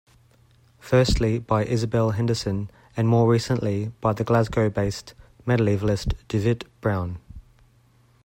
Firstly 0.79 1.37
by 1.37 1.63
Isabel 1.63 2.09
Henderson, 2.09 2.71
and 2.97 3.07
more 3.07 3.29
recently 3.31 3.89
by 4.01 4.13
the 4.13 4.23
Glasgow-based 4.23 5.13
medievalist 5.45 6.15
Dauvit 6.27 6.63
Broun. 6.81 7.19